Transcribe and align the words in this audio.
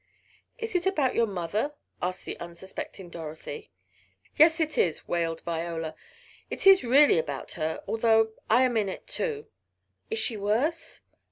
"Is 0.57 0.73
it 0.75 0.87
about 0.87 1.13
your 1.13 1.27
mother?" 1.27 1.75
asked 2.01 2.25
the 2.25 2.35
unsuspecting 2.39 3.11
Dorothy. 3.11 3.69
"Yes, 4.35 4.59
it 4.59 4.75
is," 4.75 5.07
wailed 5.07 5.41
Viola. 5.41 5.93
"It 6.49 6.65
is 6.65 6.83
really 6.83 7.19
about 7.19 7.51
her, 7.51 7.83
although 7.87 8.33
I 8.49 8.63
am 8.63 8.77
in 8.77 8.89
it 8.89 9.05
too." 9.05 9.45
"Is 10.09 10.17
she 10.17 10.37
worse?" 10.37 11.01